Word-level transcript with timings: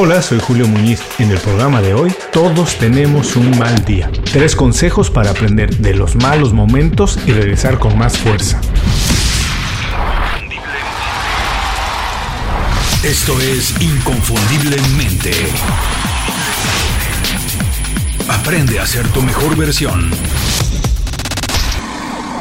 Hola, 0.00 0.22
soy 0.22 0.38
Julio 0.38 0.68
Muñiz. 0.68 1.00
En 1.18 1.32
el 1.32 1.38
programa 1.38 1.82
de 1.82 1.92
hoy, 1.92 2.14
todos 2.32 2.76
tenemos 2.76 3.34
un 3.34 3.58
mal 3.58 3.84
día. 3.84 4.08
Tres 4.32 4.54
consejos 4.54 5.10
para 5.10 5.30
aprender 5.30 5.76
de 5.78 5.92
los 5.92 6.14
malos 6.14 6.52
momentos 6.52 7.18
y 7.26 7.32
regresar 7.32 7.80
con 7.80 7.98
más 7.98 8.16
fuerza. 8.16 8.60
Esto 13.02 13.40
es 13.40 13.74
Inconfundiblemente. 13.82 15.32
Aprende 18.28 18.78
a 18.78 18.86
ser 18.86 19.08
tu 19.08 19.20
mejor 19.20 19.56
versión. 19.56 20.12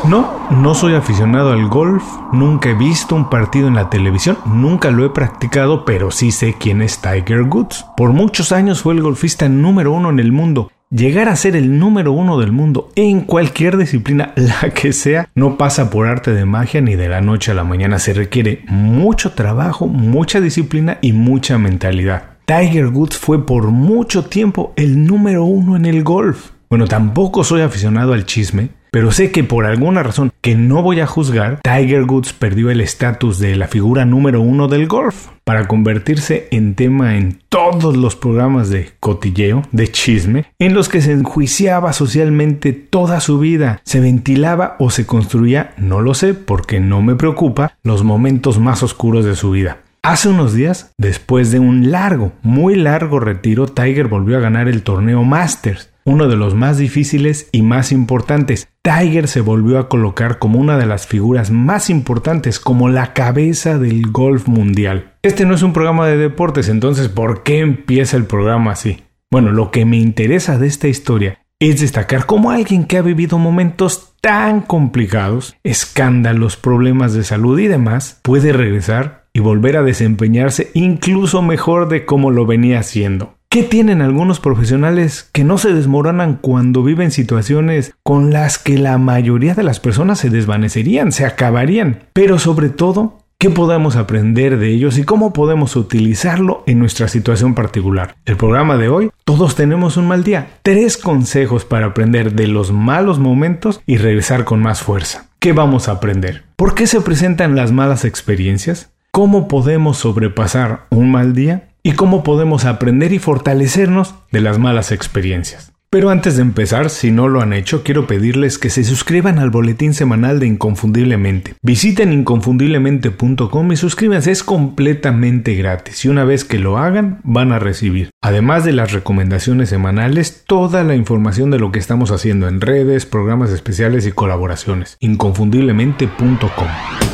No, 0.07 0.47
no 0.51 0.73
soy 0.73 0.93
aficionado 0.93 1.51
al 1.51 1.67
golf, 1.67 2.01
nunca 2.31 2.69
he 2.69 2.73
visto 2.73 3.13
un 3.13 3.29
partido 3.29 3.67
en 3.67 3.75
la 3.75 3.89
televisión, 3.89 4.37
nunca 4.45 4.89
lo 4.89 5.03
he 5.03 5.09
practicado, 5.09 5.83
pero 5.83 6.11
sí 6.11 6.31
sé 6.31 6.55
quién 6.57 6.81
es 6.81 7.01
Tiger 7.01 7.41
Woods. 7.41 7.85
Por 7.97 8.13
muchos 8.13 8.53
años 8.53 8.81
fue 8.81 8.93
el 8.93 9.01
golfista 9.01 9.49
número 9.49 9.91
uno 9.91 10.09
en 10.09 10.19
el 10.19 10.31
mundo. 10.31 10.71
Llegar 10.89 11.27
a 11.27 11.35
ser 11.35 11.57
el 11.57 11.77
número 11.77 12.13
uno 12.13 12.39
del 12.39 12.53
mundo 12.53 12.89
en 12.95 13.19
cualquier 13.19 13.75
disciplina, 13.75 14.31
la 14.37 14.69
que 14.69 14.93
sea, 14.93 15.27
no 15.35 15.57
pasa 15.57 15.89
por 15.89 16.07
arte 16.07 16.31
de 16.31 16.45
magia 16.45 16.79
ni 16.79 16.95
de 16.95 17.09
la 17.09 17.19
noche 17.19 17.51
a 17.51 17.55
la 17.55 17.65
mañana. 17.65 17.99
Se 17.99 18.13
requiere 18.13 18.63
mucho 18.69 19.33
trabajo, 19.33 19.87
mucha 19.87 20.39
disciplina 20.39 20.99
y 21.01 21.11
mucha 21.11 21.57
mentalidad. 21.57 22.37
Tiger 22.45 22.87
Woods 22.87 23.17
fue 23.17 23.45
por 23.45 23.71
mucho 23.71 24.23
tiempo 24.23 24.71
el 24.77 25.05
número 25.05 25.43
uno 25.43 25.75
en 25.75 25.85
el 25.85 26.05
golf. 26.05 26.51
Bueno, 26.69 26.85
tampoco 26.85 27.43
soy 27.43 27.61
aficionado 27.61 28.13
al 28.13 28.25
chisme, 28.25 28.69
pero 28.91 29.11
sé 29.11 29.31
que 29.31 29.43
por 29.43 29.65
alguna 29.65 30.03
razón 30.03 30.31
que 30.41 30.55
no 30.55 30.81
voy 30.81 30.99
a 30.99 31.07
juzgar, 31.07 31.59
Tiger 31.61 32.03
Woods 32.03 32.33
perdió 32.33 32.69
el 32.69 32.81
estatus 32.81 33.39
de 33.39 33.55
la 33.55 33.67
figura 33.67 34.05
número 34.05 34.41
uno 34.41 34.67
del 34.67 34.87
golf 34.87 35.27
para 35.43 35.67
convertirse 35.67 36.47
en 36.51 36.75
tema 36.75 37.17
en 37.17 37.39
todos 37.49 37.95
los 37.95 38.15
programas 38.15 38.69
de 38.69 38.91
cotilleo, 38.99 39.63
de 39.71 39.87
chisme, 39.89 40.45
en 40.59 40.73
los 40.73 40.89
que 40.89 41.01
se 41.01 41.13
enjuiciaba 41.13 41.93
socialmente 41.93 42.73
toda 42.73 43.19
su 43.19 43.39
vida, 43.39 43.81
se 43.85 43.99
ventilaba 43.99 44.75
o 44.79 44.89
se 44.89 45.05
construía, 45.05 45.73
no 45.77 46.01
lo 46.01 46.13
sé 46.13 46.33
porque 46.33 46.79
no 46.79 47.01
me 47.01 47.15
preocupa, 47.15 47.73
los 47.83 48.03
momentos 48.03 48.59
más 48.59 48.83
oscuros 48.83 49.25
de 49.25 49.35
su 49.35 49.51
vida. 49.51 49.77
Hace 50.03 50.29
unos 50.29 50.53
días, 50.53 50.91
después 50.97 51.51
de 51.51 51.59
un 51.59 51.91
largo, 51.91 52.31
muy 52.41 52.75
largo 52.75 53.19
retiro, 53.19 53.67
Tiger 53.67 54.07
volvió 54.07 54.37
a 54.37 54.41
ganar 54.41 54.67
el 54.69 54.83
torneo 54.83 55.23
Masters 55.23 55.89
uno 56.07 56.29
de 56.29 56.37
los 56.37 56.55
más 56.55 56.77
difíciles 56.77 57.49
y 57.51 57.63
más 57.63 57.91
importantes. 57.91 58.69
Tiger 58.81 59.27
se 59.27 59.41
volvió 59.41 59.77
a 59.77 59.89
colocar 59.89 60.39
como 60.39 60.57
una 60.57 60.77
de 60.77 60.85
las 60.85 61.05
figuras 61.05 61.51
más 61.51 61.89
importantes, 61.89 62.61
como 62.61 62.87
la 62.87 63.11
cabeza 63.13 63.77
del 63.77 64.09
golf 64.09 64.47
mundial. 64.47 65.15
Este 65.21 65.45
no 65.45 65.53
es 65.53 65.63
un 65.63 65.73
programa 65.73 66.07
de 66.07 66.15
deportes, 66.15 66.69
entonces 66.69 67.09
¿por 67.09 67.43
qué 67.43 67.59
empieza 67.59 68.15
el 68.15 68.25
programa 68.25 68.71
así? 68.71 69.03
Bueno, 69.29 69.51
lo 69.51 69.69
que 69.69 69.83
me 69.83 69.97
interesa 69.97 70.57
de 70.57 70.67
esta 70.67 70.87
historia 70.87 71.41
es 71.59 71.81
destacar 71.81 72.25
cómo 72.25 72.51
alguien 72.51 72.85
que 72.85 72.97
ha 72.97 73.01
vivido 73.01 73.37
momentos 73.37 74.13
tan 74.21 74.61
complicados, 74.61 75.57
escándalos, 75.65 76.55
problemas 76.55 77.13
de 77.13 77.25
salud 77.25 77.59
y 77.59 77.67
demás, 77.67 78.21
puede 78.23 78.53
regresar 78.53 79.27
y 79.33 79.41
volver 79.41 79.75
a 79.75 79.83
desempeñarse 79.83 80.71
incluso 80.73 81.41
mejor 81.41 81.89
de 81.89 82.05
como 82.05 82.31
lo 82.31 82.45
venía 82.45 82.79
haciendo. 82.79 83.36
¿Qué 83.49 83.63
tienen 83.63 84.01
algunos 84.01 84.41
profesionales 84.41 85.29
que 85.31 85.45
no 85.45 85.57
se 85.57 85.73
desmoronan 85.73 86.35
cuando 86.35 86.83
viven 86.83 87.11
situaciones 87.11 87.93
con 88.03 88.33
las 88.33 88.57
que 88.59 88.77
la 88.77 88.97
mayoría 88.97 89.55
de 89.55 89.63
las 89.63 89.79
personas 89.79 90.19
se 90.19 90.29
desvanecerían, 90.29 91.13
se 91.13 91.25
acabarían? 91.25 91.99
Pero 92.11 92.39
sobre 92.39 92.67
todo, 92.67 93.19
¿qué 93.39 93.49
podemos 93.49 93.95
aprender 93.95 94.57
de 94.57 94.73
ellos 94.73 94.97
y 94.97 95.05
cómo 95.05 95.31
podemos 95.31 95.77
utilizarlo 95.77 96.63
en 96.67 96.79
nuestra 96.79 97.07
situación 97.07 97.55
particular? 97.55 98.17
El 98.25 98.35
programa 98.35 98.75
de 98.75 98.89
hoy, 98.89 99.11
todos 99.23 99.55
tenemos 99.55 99.95
un 99.95 100.09
mal 100.09 100.25
día. 100.25 100.59
Tres 100.61 100.97
consejos 100.97 101.63
para 101.63 101.85
aprender 101.85 102.33
de 102.33 102.47
los 102.47 102.73
malos 102.73 103.17
momentos 103.17 103.79
y 103.85 103.95
regresar 103.95 104.43
con 104.43 104.61
más 104.61 104.81
fuerza. 104.81 105.29
¿Qué 105.39 105.53
vamos 105.53 105.87
a 105.87 105.93
aprender? 105.93 106.43
¿Por 106.57 106.75
qué 106.75 106.85
se 106.85 106.99
presentan 106.99 107.55
las 107.55 107.71
malas 107.71 108.03
experiencias? 108.03 108.91
¿Cómo 109.11 109.47
podemos 109.47 109.99
sobrepasar 109.99 110.85
un 110.89 111.11
mal 111.11 111.33
día? 111.33 111.69
Y 111.87 111.93
cómo 111.93 112.21
podemos 112.21 112.65
aprender 112.65 113.13
y 113.13 113.19
fortalecernos 113.19 114.15
de 114.29 114.41
las 114.41 114.59
malas 114.59 114.91
experiencias. 114.91 115.71
Pero 115.89 116.09
antes 116.09 116.35
de 116.35 116.41
empezar, 116.41 116.89
si 116.89 117.11
no 117.11 117.29
lo 117.29 117.39
han 117.39 117.53
hecho, 117.53 117.81
quiero 117.81 118.07
pedirles 118.07 118.57
que 118.57 118.69
se 118.69 118.83
suscriban 118.83 119.39
al 119.39 119.51
boletín 119.51 119.93
semanal 119.93 120.41
de 120.41 120.47
Inconfundiblemente. 120.47 121.55
Visiten 121.61 122.11
inconfundiblemente.com 122.11 123.71
y 123.71 123.77
suscríbanse, 123.77 124.31
es 124.31 124.43
completamente 124.43 125.55
gratis 125.55 126.03
y 126.03 126.09
una 126.09 126.25
vez 126.25 126.43
que 126.43 126.59
lo 126.59 126.77
hagan 126.77 127.21
van 127.23 127.53
a 127.53 127.59
recibir, 127.59 128.09
además 128.21 128.65
de 128.65 128.73
las 128.73 128.91
recomendaciones 128.91 129.69
semanales, 129.69 130.43
toda 130.45 130.83
la 130.83 130.95
información 130.95 131.51
de 131.51 131.59
lo 131.59 131.71
que 131.71 131.79
estamos 131.79 132.11
haciendo 132.11 132.49
en 132.49 132.59
redes, 132.59 133.05
programas 133.05 133.51
especiales 133.51 134.05
y 134.05 134.11
colaboraciones. 134.11 134.97
Inconfundiblemente.com. 134.99 137.06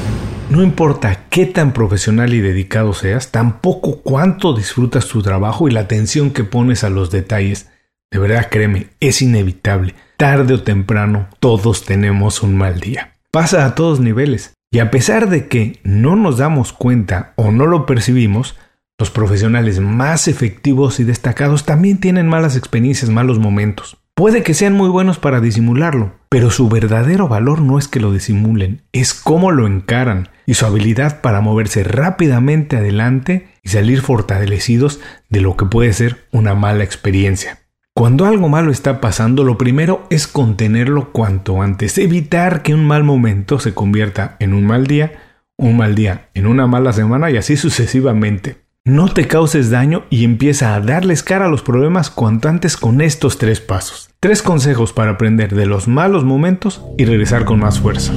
No 0.53 0.61
importa 0.61 1.25
qué 1.31 1.47
tan 1.47 1.73
profesional 1.73 2.31
y 2.31 2.39
dedicado 2.39 2.93
seas, 2.93 3.31
tampoco 3.31 4.03
cuánto 4.03 4.53
disfrutas 4.53 5.07
tu 5.07 5.23
trabajo 5.23 5.67
y 5.67 5.71
la 5.71 5.79
atención 5.79 6.29
que 6.29 6.43
pones 6.43 6.83
a 6.83 6.91
los 6.91 7.09
detalles. 7.09 7.71
De 8.11 8.19
verdad, 8.19 8.49
créeme, 8.51 8.89
es 8.99 9.23
inevitable. 9.23 9.95
Tarde 10.15 10.53
o 10.53 10.61
temprano, 10.61 11.27
todos 11.39 11.85
tenemos 11.85 12.43
un 12.43 12.55
mal 12.55 12.79
día. 12.79 13.15
Pasa 13.31 13.65
a 13.65 13.73
todos 13.73 13.99
niveles. 13.99 14.53
Y 14.71 14.77
a 14.77 14.91
pesar 14.91 15.27
de 15.27 15.47
que 15.47 15.79
no 15.83 16.15
nos 16.15 16.37
damos 16.37 16.71
cuenta 16.71 17.33
o 17.35 17.51
no 17.51 17.65
lo 17.65 17.87
percibimos, 17.87 18.55
los 18.99 19.09
profesionales 19.09 19.79
más 19.79 20.27
efectivos 20.27 20.99
y 20.99 21.03
destacados 21.03 21.65
también 21.65 21.99
tienen 21.99 22.27
malas 22.27 22.55
experiencias, 22.55 23.09
malos 23.09 23.39
momentos. 23.39 23.97
Puede 24.15 24.43
que 24.43 24.53
sean 24.53 24.73
muy 24.73 24.89
buenos 24.89 25.17
para 25.17 25.41
disimularlo, 25.41 26.13
pero 26.29 26.51
su 26.51 26.69
verdadero 26.69 27.27
valor 27.27 27.61
no 27.61 27.79
es 27.79 27.87
que 27.87 27.99
lo 27.99 28.11
disimulen, 28.11 28.83
es 28.91 29.11
cómo 29.15 29.51
lo 29.51 29.65
encaran 29.65 30.29
y 30.45 30.53
su 30.53 30.67
habilidad 30.67 31.21
para 31.21 31.41
moverse 31.41 31.83
rápidamente 31.83 32.77
adelante 32.77 33.47
y 33.63 33.69
salir 33.69 34.01
fortalecidos 34.01 34.99
de 35.29 35.41
lo 35.41 35.57
que 35.57 35.65
puede 35.65 35.93
ser 35.93 36.27
una 36.31 36.53
mala 36.53 36.83
experiencia. 36.83 37.61
Cuando 37.95 38.25
algo 38.25 38.49
malo 38.49 38.71
está 38.71 39.01
pasando, 39.01 39.43
lo 39.43 39.57
primero 39.57 40.05
es 40.11 40.27
contenerlo 40.27 41.11
cuanto 41.11 41.63
antes, 41.63 41.97
evitar 41.97 42.61
que 42.61 42.75
un 42.75 42.85
mal 42.85 43.03
momento 43.03 43.57
se 43.57 43.73
convierta 43.73 44.37
en 44.39 44.53
un 44.53 44.67
mal 44.67 44.85
día, 44.85 45.13
un 45.57 45.75
mal 45.75 45.95
día 45.95 46.29
en 46.35 46.45
una 46.45 46.67
mala 46.67 46.93
semana 46.93 47.31
y 47.31 47.37
así 47.37 47.57
sucesivamente. 47.57 48.62
No 48.85 49.07
te 49.07 49.29
causes 49.29 49.69
daño 49.69 50.03
y 50.09 50.25
empieza 50.25 50.75
a 50.75 50.81
darles 50.81 51.23
cara 51.23 51.45
a 51.45 51.47
los 51.47 51.61
problemas 51.61 52.09
cuanto 52.09 52.49
antes 52.49 52.75
con 52.75 52.99
estos 52.99 53.37
tres 53.37 53.61
pasos. 53.61 54.09
Tres 54.19 54.41
consejos 54.41 54.91
para 54.91 55.11
aprender 55.11 55.55
de 55.55 55.65
los 55.65 55.87
malos 55.87 56.25
momentos 56.25 56.81
y 56.97 57.05
regresar 57.05 57.45
con 57.45 57.59
más 57.59 57.79
fuerza. 57.79 58.11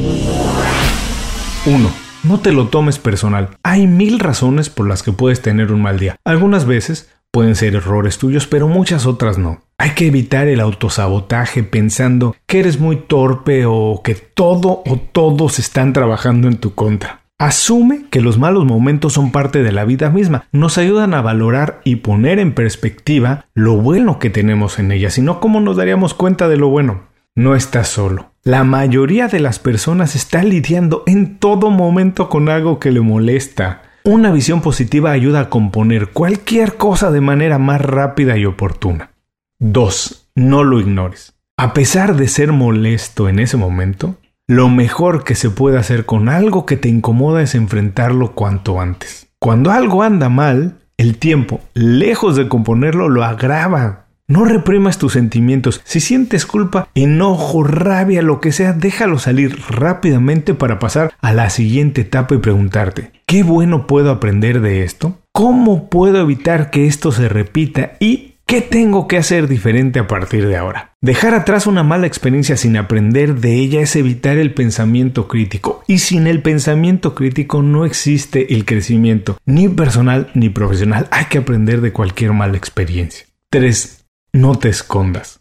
1. 1.66 1.90
No 2.24 2.40
te 2.40 2.50
lo 2.50 2.66
tomes 2.66 2.98
personal. 2.98 3.50
Hay 3.62 3.86
mil 3.86 4.18
razones 4.18 4.68
por 4.68 4.88
las 4.88 5.04
que 5.04 5.12
puedes 5.12 5.40
tener 5.40 5.70
un 5.70 5.82
mal 5.82 6.00
día. 6.00 6.16
Algunas 6.24 6.66
veces 6.66 7.12
pueden 7.30 7.54
ser 7.54 7.76
errores 7.76 8.18
tuyos, 8.18 8.48
pero 8.48 8.66
muchas 8.66 9.06
otras 9.06 9.38
no. 9.38 9.62
Hay 9.78 9.90
que 9.90 10.08
evitar 10.08 10.48
el 10.48 10.58
autosabotaje 10.58 11.62
pensando 11.62 12.34
que 12.46 12.58
eres 12.58 12.80
muy 12.80 12.96
torpe 12.96 13.66
o 13.66 14.00
que 14.02 14.16
todo 14.16 14.82
o 14.84 14.96
todos 15.12 15.60
están 15.60 15.92
trabajando 15.92 16.48
en 16.48 16.56
tu 16.56 16.74
contra. 16.74 17.25
Asume 17.38 18.06
que 18.10 18.22
los 18.22 18.38
malos 18.38 18.64
momentos 18.64 19.12
son 19.12 19.30
parte 19.30 19.62
de 19.62 19.70
la 19.70 19.84
vida 19.84 20.08
misma, 20.08 20.46
nos 20.52 20.78
ayudan 20.78 21.12
a 21.12 21.20
valorar 21.20 21.82
y 21.84 21.96
poner 21.96 22.38
en 22.38 22.54
perspectiva 22.54 23.44
lo 23.52 23.74
bueno 23.74 24.18
que 24.18 24.30
tenemos 24.30 24.78
en 24.78 24.90
ella, 24.90 25.10
sino 25.10 25.38
cómo 25.38 25.60
nos 25.60 25.76
daríamos 25.76 26.14
cuenta 26.14 26.48
de 26.48 26.56
lo 26.56 26.68
bueno. 26.70 27.08
No 27.34 27.54
estás 27.54 27.88
solo. 27.88 28.32
La 28.42 28.64
mayoría 28.64 29.28
de 29.28 29.40
las 29.40 29.58
personas 29.58 30.16
está 30.16 30.42
lidiando 30.42 31.02
en 31.06 31.36
todo 31.36 31.70
momento 31.70 32.30
con 32.30 32.48
algo 32.48 32.78
que 32.78 32.90
le 32.90 33.02
molesta. 33.02 33.82
Una 34.04 34.32
visión 34.32 34.62
positiva 34.62 35.10
ayuda 35.10 35.40
a 35.40 35.50
componer 35.50 36.12
cualquier 36.12 36.76
cosa 36.76 37.10
de 37.10 37.20
manera 37.20 37.58
más 37.58 37.82
rápida 37.82 38.38
y 38.38 38.46
oportuna. 38.46 39.10
2. 39.58 40.30
No 40.36 40.64
lo 40.64 40.80
ignores. 40.80 41.34
A 41.58 41.74
pesar 41.74 42.16
de 42.16 42.28
ser 42.28 42.52
molesto 42.52 43.28
en 43.28 43.40
ese 43.40 43.58
momento, 43.58 44.16
lo 44.48 44.68
mejor 44.68 45.24
que 45.24 45.34
se 45.34 45.50
puede 45.50 45.76
hacer 45.78 46.06
con 46.06 46.28
algo 46.28 46.66
que 46.66 46.76
te 46.76 46.88
incomoda 46.88 47.42
es 47.42 47.54
enfrentarlo 47.54 48.32
cuanto 48.32 48.80
antes. 48.80 49.26
Cuando 49.40 49.72
algo 49.72 50.02
anda 50.02 50.28
mal, 50.28 50.78
el 50.96 51.18
tiempo, 51.18 51.60
lejos 51.74 52.36
de 52.36 52.48
componerlo, 52.48 53.08
lo 53.08 53.24
agrava. 53.24 54.06
No 54.28 54.44
reprimas 54.44 54.98
tus 54.98 55.12
sentimientos. 55.12 55.80
Si 55.84 56.00
sientes 56.00 56.46
culpa, 56.46 56.88
enojo, 56.94 57.64
rabia, 57.64 58.22
lo 58.22 58.40
que 58.40 58.52
sea, 58.52 58.72
déjalo 58.72 59.18
salir 59.18 59.60
rápidamente 59.68 60.54
para 60.54 60.78
pasar 60.78 61.12
a 61.20 61.32
la 61.32 61.50
siguiente 61.50 62.02
etapa 62.02 62.34
y 62.34 62.38
preguntarte, 62.38 63.12
¿qué 63.26 63.42
bueno 63.42 63.86
puedo 63.86 64.10
aprender 64.10 64.60
de 64.60 64.84
esto? 64.84 65.18
¿Cómo 65.32 65.90
puedo 65.90 66.20
evitar 66.20 66.70
que 66.70 66.86
esto 66.86 67.12
se 67.12 67.28
repita? 67.28 67.92
Y 68.00 68.35
¿Qué 68.48 68.60
tengo 68.60 69.08
que 69.08 69.16
hacer 69.16 69.48
diferente 69.48 69.98
a 69.98 70.06
partir 70.06 70.46
de 70.46 70.56
ahora? 70.56 70.94
Dejar 71.00 71.34
atrás 71.34 71.66
una 71.66 71.82
mala 71.82 72.06
experiencia 72.06 72.56
sin 72.56 72.76
aprender 72.76 73.40
de 73.40 73.56
ella 73.56 73.80
es 73.80 73.96
evitar 73.96 74.38
el 74.38 74.54
pensamiento 74.54 75.26
crítico. 75.26 75.82
Y 75.88 75.98
sin 75.98 76.28
el 76.28 76.42
pensamiento 76.42 77.16
crítico 77.16 77.62
no 77.62 77.84
existe 77.84 78.54
el 78.54 78.64
crecimiento, 78.64 79.36
ni 79.46 79.68
personal 79.68 80.30
ni 80.34 80.48
profesional. 80.48 81.08
Hay 81.10 81.24
que 81.24 81.38
aprender 81.38 81.80
de 81.80 81.92
cualquier 81.92 82.34
mala 82.34 82.56
experiencia. 82.56 83.26
3. 83.50 84.04
No 84.34 84.56
te 84.56 84.68
escondas. 84.68 85.40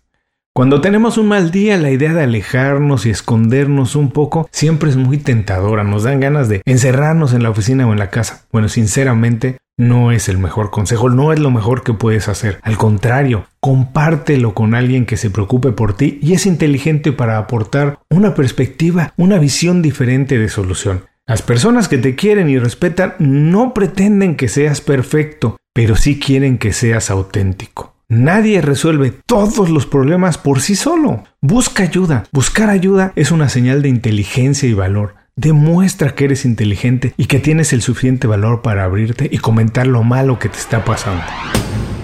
Cuando 0.52 0.82
tenemos 0.82 1.20
un 1.20 1.28
mal 1.28 1.52
día, 1.52 1.78
la 1.78 1.92
idea 1.92 2.12
de 2.12 2.24
alejarnos 2.24 3.06
y 3.06 3.12
escondernos 3.12 3.96
un 3.96 4.10
poco 4.10 4.50
siempre 4.52 4.90
es 4.90 4.96
muy 4.96 5.20
tentadora. 5.20 5.84
Nos 5.84 6.04
dan 6.04 6.22
ganas 6.22 6.50
de 6.50 6.64
encerrarnos 6.66 7.34
en 7.34 7.44
la 7.44 7.52
oficina 7.52 7.86
o 7.86 7.94
en 7.94 8.00
la 8.00 8.10
casa. 8.10 8.48
Bueno, 8.52 8.68
sinceramente, 8.68 9.60
no 9.78 10.12
es 10.12 10.30
el 10.30 10.38
mejor 10.38 10.72
consejo, 10.72 11.10
no 11.10 11.34
es 11.34 11.40
lo 11.40 11.52
mejor 11.52 11.84
que 11.84 11.94
puedes 11.94 12.28
hacer. 12.28 12.60
Al 12.62 12.78
contrario, 12.78 13.48
compártelo 13.60 14.54
con 14.54 14.74
alguien 14.74 15.06
que 15.06 15.18
se 15.18 15.30
preocupe 15.30 15.72
por 15.72 15.96
ti 15.96 16.20
y 16.22 16.34
es 16.34 16.46
inteligente 16.46 17.12
para 17.12 17.38
aportar 17.38 18.00
una 18.10 18.36
perspectiva, 18.36 19.14
una 19.18 19.38
visión 19.38 19.82
diferente 19.82 20.38
de 20.38 20.50
solución. 20.50 21.06
Las 21.28 21.42
personas 21.42 21.88
que 21.88 21.98
te 21.98 22.16
quieren 22.16 22.50
y 22.50 22.60
respetan 22.60 23.16
no 23.20 23.74
pretenden 23.74 24.36
que 24.36 24.48
seas 24.48 24.80
perfecto, 24.80 25.58
pero 25.74 25.96
sí 25.96 26.20
quieren 26.20 26.58
que 26.58 26.72
seas 26.72 27.10
auténtico. 27.10 27.96
Nadie 28.08 28.62
resuelve 28.62 29.12
todos 29.26 29.72
los 29.72 29.88
problemas 29.88 30.38
por 30.38 30.62
sí 30.62 30.76
solo. 30.76 31.24
Busca 31.42 31.82
ayuda. 31.82 32.26
Buscar 32.32 32.70
ayuda 32.70 33.12
es 33.16 33.32
una 33.32 33.50
señal 33.50 33.82
de 33.82 33.90
inteligencia 33.90 34.70
y 34.70 34.76
valor. 34.76 35.16
Demuestra 35.38 36.16
que 36.16 36.24
eres 36.24 36.46
inteligente 36.46 37.14
y 37.18 37.26
que 37.26 37.42
tienes 37.42 37.74
el 37.74 37.82
suficiente 37.82 38.26
valor 38.26 38.62
para 38.62 38.86
abrirte 38.86 39.28
y 39.30 39.40
comentar 39.40 39.86
lo 39.86 40.02
malo 40.02 40.40
que 40.40 40.48
te 40.48 40.58
está 40.58 40.86
pasando. 40.86 41.26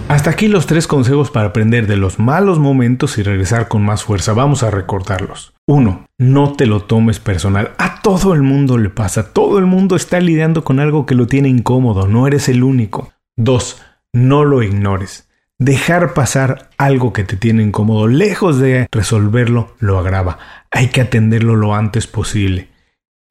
Hasta 0.09 0.31
aquí 0.31 0.49
los 0.49 0.67
tres 0.67 0.85
consejos 0.85 1.31
para 1.31 1.47
aprender 1.47 1.87
de 1.87 1.95
los 1.95 2.19
malos 2.19 2.59
momentos 2.59 3.17
y 3.17 3.23
regresar 3.23 3.69
con 3.69 3.85
más 3.85 4.03
fuerza. 4.03 4.33
Vamos 4.33 4.63
a 4.63 4.69
recordarlos. 4.69 5.53
1. 5.65 6.07
No 6.17 6.51
te 6.51 6.65
lo 6.65 6.81
tomes 6.81 7.19
personal. 7.19 7.71
A 7.77 8.01
todo 8.01 8.33
el 8.33 8.41
mundo 8.41 8.77
le 8.77 8.89
pasa. 8.89 9.31
Todo 9.31 9.59
el 9.59 9.65
mundo 9.65 9.95
está 9.95 10.19
lidiando 10.19 10.65
con 10.65 10.81
algo 10.81 11.05
que 11.05 11.15
lo 11.15 11.27
tiene 11.27 11.47
incómodo. 11.47 12.07
No 12.07 12.27
eres 12.27 12.49
el 12.49 12.63
único. 12.63 13.13
2. 13.37 13.81
No 14.11 14.43
lo 14.43 14.61
ignores. 14.61 15.29
Dejar 15.57 16.13
pasar 16.13 16.69
algo 16.77 17.13
que 17.13 17.23
te 17.23 17.37
tiene 17.37 17.63
incómodo, 17.63 18.07
lejos 18.07 18.59
de 18.59 18.89
resolverlo, 18.91 19.75
lo 19.79 19.99
agrava. 19.99 20.39
Hay 20.69 20.87
que 20.87 20.99
atenderlo 20.99 21.55
lo 21.55 21.75
antes 21.75 22.07
posible. 22.07 22.70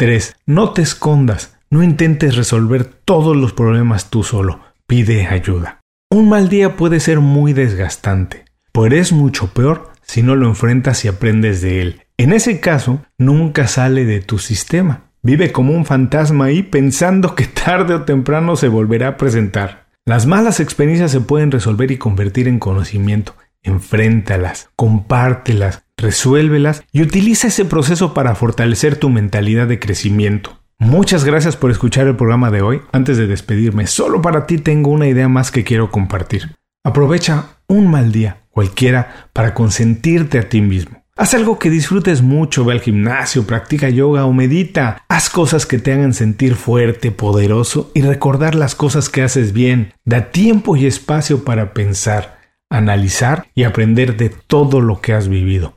3. 0.00 0.34
No 0.46 0.70
te 0.70 0.80
escondas. 0.80 1.58
No 1.68 1.82
intentes 1.82 2.34
resolver 2.34 2.86
todos 2.86 3.36
los 3.36 3.52
problemas 3.52 4.08
tú 4.08 4.22
solo. 4.22 4.60
Pide 4.86 5.26
ayuda. 5.26 5.80
Un 6.10 6.30
mal 6.30 6.48
día 6.48 6.78
puede 6.78 7.00
ser 7.00 7.20
muy 7.20 7.52
desgastante, 7.52 8.46
pero 8.72 8.96
es 8.96 9.12
mucho 9.12 9.48
peor 9.48 9.92
si 10.00 10.22
no 10.22 10.36
lo 10.36 10.48
enfrentas 10.48 11.04
y 11.04 11.08
aprendes 11.08 11.60
de 11.60 11.82
él. 11.82 12.02
En 12.16 12.32
ese 12.32 12.60
caso, 12.60 13.02
nunca 13.18 13.66
sale 13.66 14.06
de 14.06 14.22
tu 14.22 14.38
sistema. 14.38 15.02
Vive 15.22 15.52
como 15.52 15.74
un 15.74 15.84
fantasma 15.84 16.46
ahí 16.46 16.62
pensando 16.62 17.34
que 17.34 17.44
tarde 17.44 17.92
o 17.92 18.04
temprano 18.04 18.56
se 18.56 18.68
volverá 18.68 19.08
a 19.08 19.16
presentar. 19.18 19.88
Las 20.06 20.24
malas 20.24 20.60
experiencias 20.60 21.10
se 21.10 21.20
pueden 21.20 21.50
resolver 21.50 21.90
y 21.90 21.98
convertir 21.98 22.48
en 22.48 22.58
conocimiento. 22.58 23.34
Enfréntalas, 23.62 24.70
compártelas, 24.76 25.82
resuélvelas 26.00 26.82
y 26.92 27.02
utiliza 27.02 27.48
ese 27.48 27.64
proceso 27.64 28.14
para 28.14 28.34
fortalecer 28.34 28.96
tu 28.96 29.08
mentalidad 29.08 29.68
de 29.68 29.78
crecimiento. 29.78 30.58
Muchas 30.78 31.24
gracias 31.24 31.56
por 31.56 31.70
escuchar 31.70 32.06
el 32.06 32.16
programa 32.16 32.50
de 32.50 32.62
hoy. 32.62 32.80
Antes 32.90 33.18
de 33.18 33.26
despedirme, 33.26 33.86
solo 33.86 34.22
para 34.22 34.46
ti 34.46 34.58
tengo 34.58 34.90
una 34.90 35.08
idea 35.08 35.28
más 35.28 35.50
que 35.50 35.64
quiero 35.64 35.90
compartir. 35.90 36.56
Aprovecha 36.82 37.58
un 37.66 37.90
mal 37.90 38.12
día, 38.12 38.44
cualquiera, 38.50 39.28
para 39.34 39.52
consentirte 39.52 40.38
a 40.38 40.48
ti 40.48 40.62
mismo. 40.62 41.00
Haz 41.20 41.34
algo 41.34 41.58
que 41.58 41.68
disfrutes 41.68 42.22
mucho, 42.22 42.64
ve 42.64 42.72
al 42.72 42.80
gimnasio, 42.80 43.46
practica 43.46 43.90
yoga 43.90 44.24
o 44.24 44.32
medita. 44.32 45.04
Haz 45.06 45.28
cosas 45.28 45.66
que 45.66 45.78
te 45.78 45.92
hagan 45.92 46.14
sentir 46.14 46.54
fuerte, 46.54 47.10
poderoso 47.10 47.90
y 47.94 48.00
recordar 48.00 48.54
las 48.54 48.74
cosas 48.74 49.10
que 49.10 49.20
haces 49.20 49.52
bien. 49.52 49.92
Da 50.06 50.30
tiempo 50.30 50.76
y 50.76 50.86
espacio 50.86 51.44
para 51.44 51.74
pensar, 51.74 52.38
analizar 52.70 53.48
y 53.54 53.64
aprender 53.64 54.16
de 54.16 54.30
todo 54.30 54.80
lo 54.80 55.02
que 55.02 55.12
has 55.12 55.28
vivido, 55.28 55.76